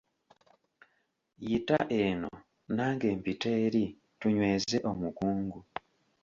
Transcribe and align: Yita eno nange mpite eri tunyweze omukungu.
Yita 1.47 1.77
eno 2.01 2.31
nange 2.75 3.07
mpite 3.19 3.49
eri 3.65 3.83
tunyweze 4.19 4.77
omukungu. 4.91 5.59